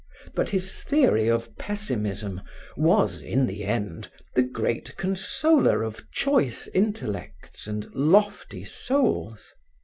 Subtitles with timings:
[0.33, 2.41] But his theory of pessimism
[2.75, 9.53] was, in the end, the great consoler of choice intellects and lofty souls.